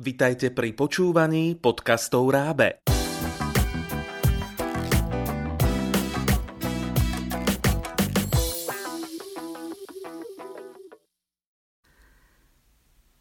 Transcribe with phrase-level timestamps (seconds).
[0.00, 2.80] Vitajte pri počúvaní podcastov Rábe.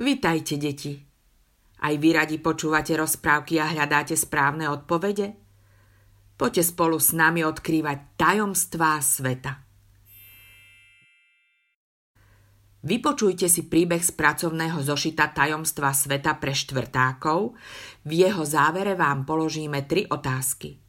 [0.00, 0.96] Vitajte, deti.
[1.76, 5.36] Aj vy radi počúvate rozprávky a hľadáte správne odpovede?
[6.40, 9.71] Poďte spolu s nami odkrývať tajomstvá sveta.
[12.82, 17.54] Vypočujte si príbeh z pracovného zošita Tajomstva sveta pre štvrtákov.
[18.02, 20.82] V jeho závere vám položíme tri otázky.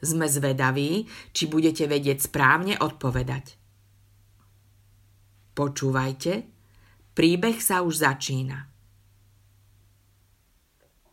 [0.00, 1.04] Sme zvedaví,
[1.36, 3.60] či budete vedieť správne odpovedať.
[5.52, 6.48] Počúvajte,
[7.12, 8.72] príbeh sa už začína.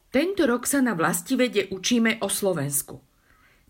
[0.08, 3.04] Tento rok sa na vlastivede učíme o Slovensku.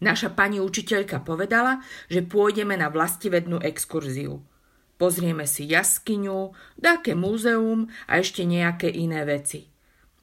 [0.06, 1.82] Naša pani učiteľka povedala,
[2.14, 4.46] že pôjdeme na vlastivednú exkurziu.
[4.98, 9.70] Pozrieme si jaskyňu, dáke múzeum a ešte nejaké iné veci.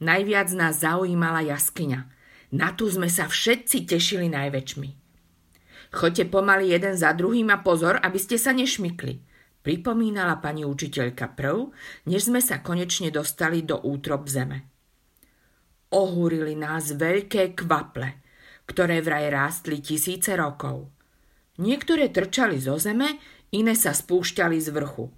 [0.03, 2.01] Najviac nás zaujímala jaskyňa.
[2.55, 4.89] Na tú sme sa všetci tešili najväčšmi.
[5.95, 9.23] Choďte pomaly jeden za druhým a pozor, aby ste sa nešmykli.
[9.63, 11.71] Pripomínala pani učiteľka prv,
[12.11, 14.67] než sme sa konečne dostali do útrop zeme.
[15.95, 18.09] Ohúrili nás veľké kvaple–
[18.65, 20.89] ktoré vraj rástli tisíce rokov.
[21.61, 23.21] Niektoré trčali zo zeme,
[23.55, 25.15] iné sa spúšťali z vrchu.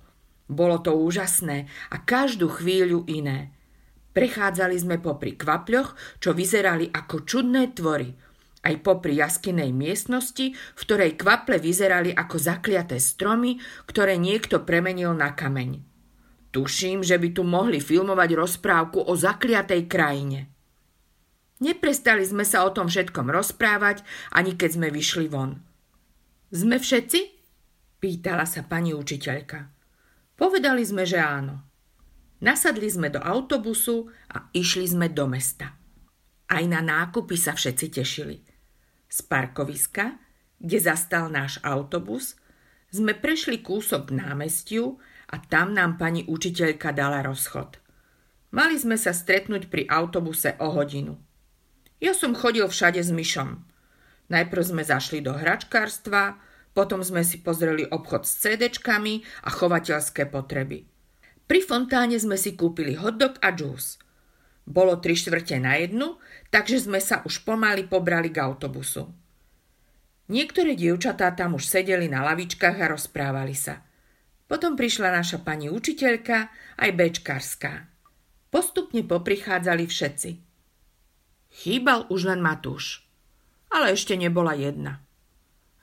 [0.47, 3.57] Bolo to úžasné a každú chvíľu iné.
[4.15, 8.15] Prechádzali sme popri kvapľoch, čo vyzerali ako čudné tvory,
[8.65, 15.35] aj popri jaskinej miestnosti, v ktorej kvaple vyzerali ako zakliaté stromy, ktoré niekto premenil na
[15.37, 15.85] kameň.
[16.51, 20.49] Tuším, že by tu mohli filmovať rozprávku o zakliatej krajine.
[21.61, 24.01] Neprestali sme sa o tom všetkom rozprávať,
[24.33, 25.61] ani keď sme vyšli von.
[26.49, 27.36] Sme všetci?
[27.97, 29.73] Pýtala sa pani učiteľka.
[30.37, 31.65] Povedali sme, že áno.
[32.45, 35.73] Nasadli sme do autobusu a išli sme do mesta.
[36.47, 38.45] Aj na nákupy sa všetci tešili.
[39.09, 40.21] Z parkoviska,
[40.61, 42.37] kde zastal náš autobus,
[42.93, 45.01] sme prešli kúsok k námestiu
[45.33, 47.81] a tam nám pani učiteľka dala rozchod.
[48.55, 51.19] Mali sme sa stretnúť pri autobuse o hodinu.
[51.99, 53.65] Ja som chodil všade s myšom.
[54.29, 56.39] Najprv sme zašli do hračkárstva,
[56.77, 60.85] potom sme si pozreli obchod s CDčkami a chovateľské potreby.
[61.49, 63.97] Pri fontáne sme si kúpili hotdog a džús.
[64.69, 66.21] Bolo tri štvrte na jednu,
[66.53, 69.09] takže sme sa už pomaly pobrali k autobusu.
[70.29, 73.81] Niektoré dievčatá tam už sedeli na lavičkách a rozprávali sa.
[74.45, 77.89] Potom prišla naša pani učiteľka, aj bečkárska.
[78.53, 80.31] Postupne poprichádzali všetci–
[81.57, 83.09] Chýbal už len Matúš.
[83.73, 85.01] Ale ešte nebola jedna.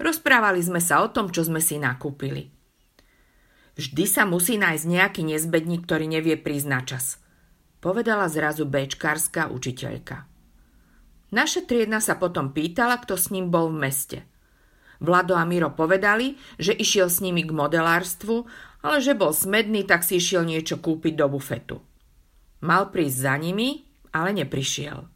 [0.03, 2.52] Rozprávali sme sa o tom, čo sme si nakúpili.
[3.80, 7.24] Vždy sa musí nájsť nejaký nezbedník, ktorý nevie prísť na čas.
[7.80, 10.28] Povedala zrazu bečkárska učiteľka.
[11.31, 14.19] Naša triedna sa potom pýtala, kto s ním bol v meste.
[15.00, 18.44] Vlado a Miro povedali, že išiel s nimi k modelárstvu,
[18.84, 21.80] ale že bol smedný, tak si išiel niečo kúpiť do bufetu.
[22.59, 25.08] Mal prísť za nimi, ale neprišiel.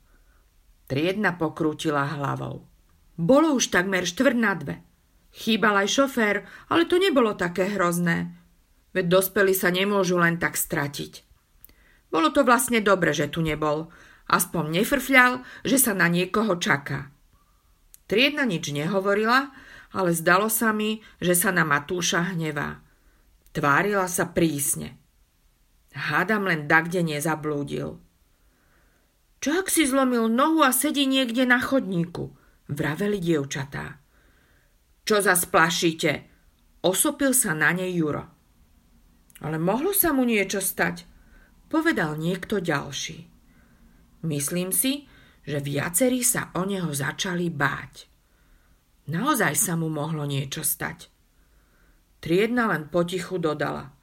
[0.87, 2.76] Triedna pokrútila hlavou.
[3.17, 4.85] Bolo už takmer štvrt na dve.
[5.33, 6.35] Chýbal aj šofér,
[6.69, 8.37] ale to nebolo také hrozné.
[8.93, 11.25] Veď dospelí sa nemôžu len tak stratiť.
[12.13, 13.89] Bolo to vlastne dobre, že tu nebol.
[14.29, 17.09] Aspoň nefrfľal, že sa na niekoho čaká.
[18.07, 19.51] Triedna nič nehovorila,
[19.91, 22.79] ale zdalo sa mi, že sa na Matúša hnevá.
[23.51, 25.01] Tvárila sa prísne.
[25.97, 27.97] Hádam len dakde nezablúdil.
[29.41, 32.36] Čo ak si zlomil nohu a sedí niekde na chodníku?
[32.67, 34.03] Vraveli dievčatá.
[35.07, 36.11] Čo za splašíte?
[36.83, 38.27] Osopil sa na nej Juro.
[39.39, 41.07] Ale mohlo sa mu niečo stať,
[41.71, 43.29] povedal niekto ďalší.
[44.27, 45.07] Myslím si,
[45.47, 48.09] že viacerí sa o neho začali báť.
[49.07, 51.07] Naozaj sa mu mohlo niečo stať.
[52.19, 53.95] Triedna len potichu dodala.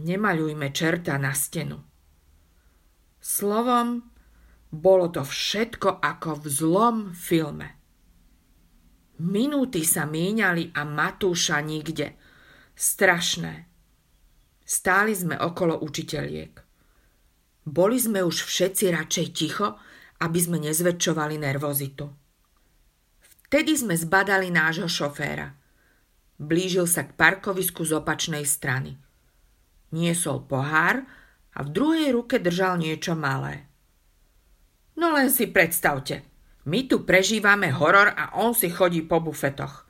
[0.00, 1.76] Nemaľujme čerta na stenu.
[3.20, 4.15] Slovom,
[4.76, 7.76] bolo to všetko ako v zlom filme.
[9.16, 12.20] Minúty sa míňali a Matúša nikde.
[12.76, 13.64] Strašné.
[14.60, 16.52] Stáli sme okolo učiteľiek.
[17.64, 19.80] Boli sme už všetci radšej ticho,
[20.20, 22.06] aby sme nezväčšovali nervozitu.
[23.48, 25.54] Vtedy sme zbadali nášho šoféra.
[26.36, 29.00] Blížil sa k parkovisku z opačnej strany.
[29.96, 31.06] Niesol pohár
[31.56, 33.65] a v druhej ruke držal niečo malé.
[34.96, 36.24] No len si predstavte.
[36.66, 39.86] My tu prežívame horor a on si chodí po bufetoch.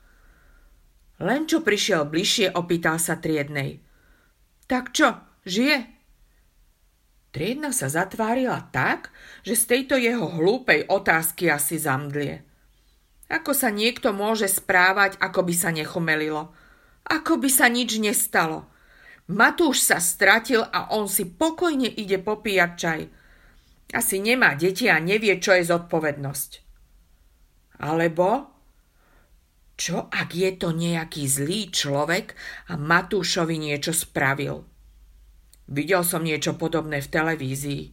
[1.17, 3.81] Len čo prišiel bližšie, opýtal sa triednej.
[4.69, 5.17] Tak čo,
[5.47, 5.97] žije?
[7.33, 9.09] Triedna sa zatvárila tak,
[9.41, 12.45] že z tejto jeho hlúpej otázky asi zamdlie.
[13.27, 16.53] Ako sa niekto môže správať, ako by sa nechumelilo?
[17.07, 18.69] Ako by sa nič nestalo?
[19.27, 23.01] Matúš sa stratil a on si pokojne ide popíjať čaj.
[23.95, 26.51] Asi nemá deti a nevie, čo je zodpovednosť.
[27.79, 28.57] Alebo
[29.77, 32.33] čo ak je to nejaký zlý človek
[32.67, 34.65] a Matúšovi niečo spravil?
[35.69, 37.83] Videl som niečo podobné v televízii.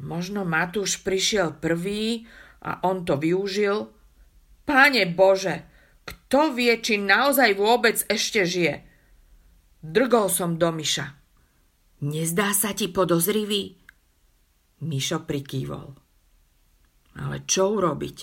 [0.00, 2.30] Možno Matúš prišiel prvý
[2.62, 3.90] a on to využil?
[4.64, 5.66] Páne Bože,
[6.06, 8.86] kto vie, či naozaj vôbec ešte žije?
[9.84, 11.12] Drgol som do Miša.
[12.04, 13.83] Nezdá sa ti podozrivý?
[14.84, 15.96] Mišo prikývol.
[17.16, 18.18] Ale čo urobiť?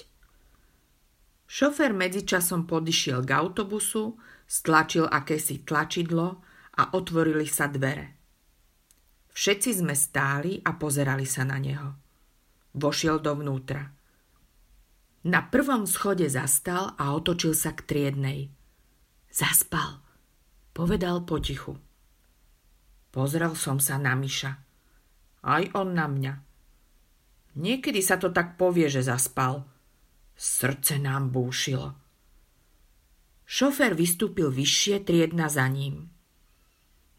[1.52, 4.16] Šofér medzičasom podišiel k autobusu,
[4.46, 6.40] stlačil akési tlačidlo
[6.80, 8.16] a otvorili sa dvere.
[9.31, 11.98] Všetci sme stáli a pozerali sa na neho.
[12.75, 13.84] Vošiel dovnútra.
[15.28, 18.40] Na prvom schode zastal a otočil sa k triednej.
[19.31, 20.04] Zaspal,
[20.75, 21.80] povedal potichu.
[23.12, 24.52] Pozrel som sa na Miša.
[25.44, 26.50] Aj on na mňa.
[27.56, 29.63] Niekedy sa to tak povie, že zaspal–
[30.42, 31.94] Srdce nám búšilo.
[33.45, 36.09] Šofér vystúpil vyššie, triedna za ním.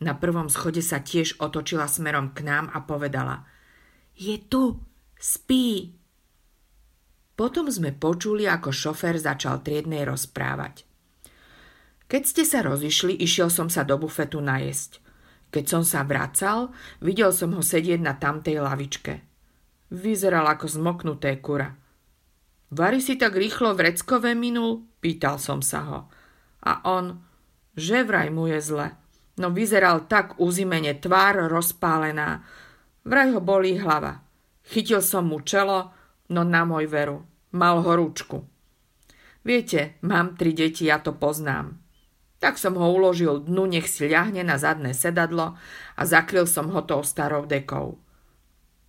[0.02, 3.46] Na prvom schode sa tiež otočila smerom k nám a povedala
[4.18, 4.82] Je tu,
[5.22, 5.94] spí.
[7.38, 10.82] Potom sme počuli, ako šofér začal triednej rozprávať.
[12.10, 14.98] Keď ste sa rozišli, išiel som sa do bufetu najesť.
[15.54, 19.31] Keď som sa vracal, videl som ho sedieť na tamtej lavičke.
[19.92, 21.68] Vyzeral ako zmoknuté kura.
[22.72, 24.88] Vary si tak rýchlo vreckové minul?
[25.04, 26.00] Pýtal som sa ho.
[26.64, 27.20] A on,
[27.76, 28.96] že vraj mu je zle.
[29.36, 32.40] No vyzeral tak uzimene, tvár rozpálená.
[33.04, 34.24] Vraj ho bolí hlava.
[34.64, 35.92] Chytil som mu čelo,
[36.32, 37.28] no na môj veru.
[37.52, 38.48] Mal horúčku.
[39.44, 41.76] Viete, mám tri deti, ja to poznám.
[42.40, 45.60] Tak som ho uložil dnu, nech si ľahne na zadné sedadlo
[46.00, 48.00] a zakryl som ho tou starou dekou.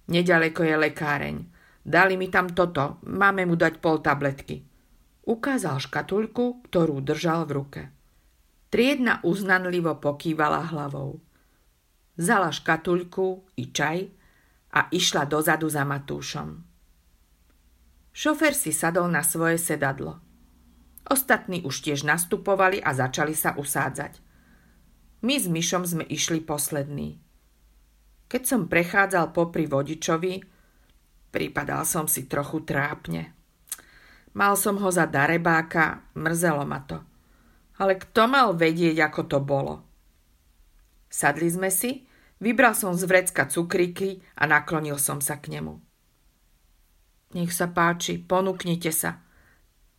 [0.07, 1.37] Nedaleko je lekáreň.
[1.83, 4.63] Dali mi tam toto, máme mu dať pol tabletky.
[5.23, 7.81] Ukázal škatulku, ktorú držal v ruke.
[8.67, 11.21] Triedna uznanlivo pokývala hlavou.
[12.19, 14.09] Zala škatulku i čaj
[14.73, 16.73] a išla dozadu za Matúšom.
[18.13, 20.21] Šofer si sadol na svoje sedadlo.
[21.09, 24.21] Ostatní už tiež nastupovali a začali sa usádzať.
[25.23, 27.19] My s Myšom sme išli poslední.
[28.33, 30.41] Keď som prechádzal popri vodičovi,
[31.33, 33.33] Pripadal som si trochu trápne.
[34.37, 37.01] Mal som ho za darebáka, mrzelo ma to.
[37.81, 39.81] Ale kto mal vedieť, ako to bolo?
[41.09, 42.05] Sadli sme si,
[42.37, 45.73] vybral som z vrecka cukríky a naklonil som sa k nemu.
[47.33, 49.25] Nech sa páči, ponúknite sa,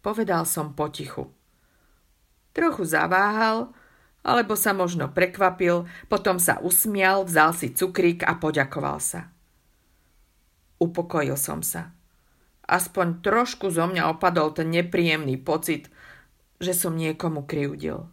[0.07, 1.35] povedal som potichu.
[2.55, 3.75] Trochu zaváhal,
[4.25, 9.29] alebo sa možno prekvapil, potom sa usmial, vzal si cukrík a poďakoval sa.
[10.81, 11.93] Upokojil som sa.
[12.65, 15.93] Aspoň trošku zo mňa opadol ten nepríjemný pocit,
[16.57, 18.09] že som niekomu kryudil.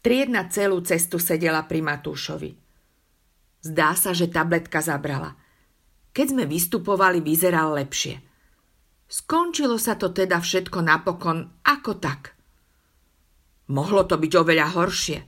[0.00, 2.58] Triedna celú cestu sedela pri Matúšovi.
[3.62, 5.38] Zdá sa, že tabletka zabrala.
[6.10, 8.18] Keď sme vystupovali, vyzeral lepšie.
[9.06, 12.34] Skončilo sa to teda všetko napokon ako tak.
[13.72, 15.18] Mohlo to byť oveľa horšie.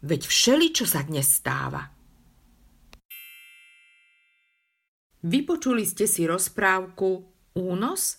[0.00, 1.92] Veď všeli, čo sa dnes stáva.
[5.24, 7.08] Vypočuli ste si rozprávku
[7.56, 8.16] Únos?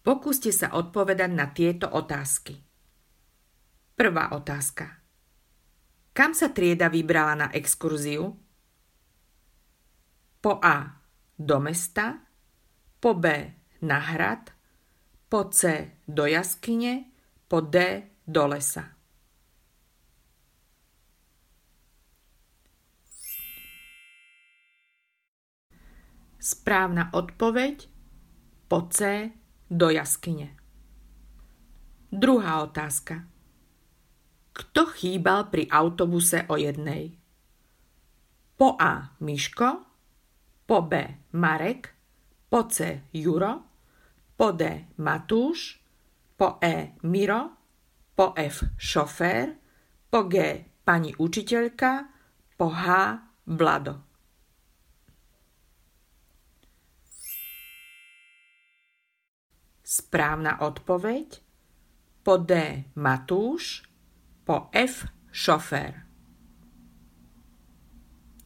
[0.00, 2.56] Pokúste sa odpovedať na tieto otázky.
[3.96, 5.04] Prvá otázka.
[6.16, 8.32] Kam sa trieda vybrala na exkurziu?
[10.40, 11.04] Po A.
[11.36, 12.20] Do mesta.
[13.00, 13.24] Po B.
[13.84, 14.52] Na hrad.
[15.28, 15.92] Po C.
[16.08, 17.13] Do jaskyne.
[17.48, 17.76] Po D.
[18.24, 18.88] Do lesa.
[26.40, 27.88] Správna odpoveď
[28.68, 29.28] po C
[29.68, 30.56] do jaskyne.
[32.08, 33.28] Druhá otázka.
[34.54, 37.18] Kto chýbal pri autobuse o jednej?
[38.54, 39.18] Po A.
[39.18, 39.82] Miško,
[40.64, 41.26] po B.
[41.34, 41.90] Marek,
[42.46, 43.04] po C.
[43.10, 43.66] Juro,
[44.38, 44.94] po D.
[45.02, 45.83] Matúš,
[46.36, 46.98] po E.
[47.06, 47.42] Miro,
[48.14, 48.76] po F.
[48.78, 49.54] Šofér,
[50.10, 50.34] po G.
[50.84, 51.92] Pani učiteľka,
[52.58, 52.86] po H.
[53.48, 53.94] Vlado.
[59.84, 61.44] Správna odpoveď
[62.24, 62.52] po D.
[62.96, 63.84] Matúš,
[64.48, 65.04] po F.
[65.28, 65.92] Šofér.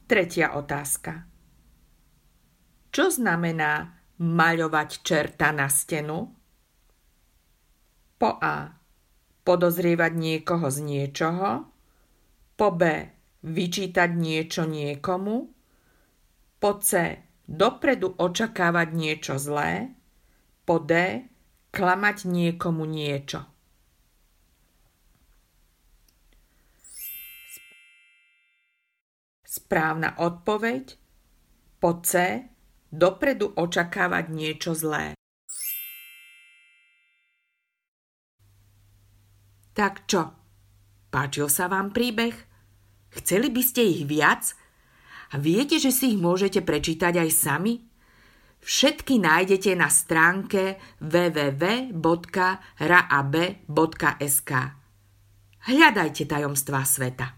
[0.08, 1.28] Tretia otázka.
[2.90, 6.37] Čo znamená maľovať čerta na stenu?
[8.18, 8.74] Po A.
[9.46, 11.70] Podozrievať niekoho z niečoho.
[12.58, 12.82] Po B.
[13.46, 15.54] Vyčítať niečo niekomu.
[16.58, 16.90] Po C.
[17.46, 19.94] Dopredu očakávať niečo zlé.
[20.66, 21.22] Po D.
[21.70, 23.46] Klamať niekomu niečo.
[29.48, 30.98] Správna odpoveď
[31.78, 32.42] po C.
[32.90, 35.14] Dopredu očakávať niečo zlé.
[39.78, 40.34] Tak čo?
[41.06, 42.34] Páčil sa vám príbeh?
[43.14, 44.58] Chceli by ste ich viac?
[45.30, 47.86] A viete, že si ich môžete prečítať aj sami?
[48.58, 52.10] Všetky nájdete na stránke www.raab.sk.
[55.62, 57.37] Hľadajte tajomstvá sveta.